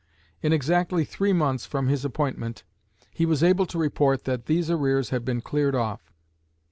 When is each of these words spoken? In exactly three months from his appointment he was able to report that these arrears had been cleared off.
In 0.41 0.51
exactly 0.51 1.05
three 1.05 1.31
months 1.31 1.67
from 1.67 1.87
his 1.87 2.03
appointment 2.03 2.63
he 3.11 3.23
was 3.23 3.43
able 3.43 3.67
to 3.67 3.77
report 3.77 4.23
that 4.23 4.47
these 4.47 4.71
arrears 4.71 5.11
had 5.11 5.23
been 5.23 5.41
cleared 5.41 5.75
off. 5.75 6.11